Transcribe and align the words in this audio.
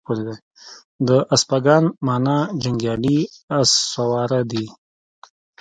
د 1.07 1.09
اسپاگان 1.35 1.83
مانا 2.05 2.37
جنگيالي 2.61 3.19
اس 3.59 3.71
سواره 3.91 4.41
دي 4.51 4.65